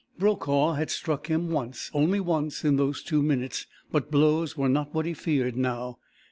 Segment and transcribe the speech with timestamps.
[0.17, 4.95] Brokaw had struck him once only once in those two minutes, but blows were not
[4.95, 5.99] what he feared now.